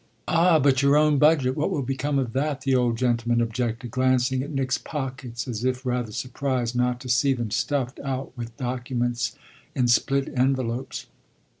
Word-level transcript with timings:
"Ah 0.27 0.57
but 0.57 0.81
your 0.81 0.97
own 0.97 1.19
budget 1.19 1.55
what 1.55 1.69
will 1.69 1.83
become 1.83 2.17
of 2.17 2.33
that?" 2.33 2.61
the 2.61 2.73
old 2.73 2.97
gentleman 2.97 3.39
objected, 3.39 3.91
glancing 3.91 4.41
at 4.41 4.49
Nick's 4.49 4.79
pockets 4.79 5.47
as 5.47 5.63
if 5.63 5.85
rather 5.85 6.11
surprised 6.11 6.75
not 6.75 6.99
to 7.01 7.07
see 7.07 7.33
them 7.33 7.51
stuffed 7.51 7.99
out 7.99 8.35
with 8.35 8.57
documents 8.57 9.35
in 9.75 9.87
split 9.87 10.33
envelopes. 10.35 11.05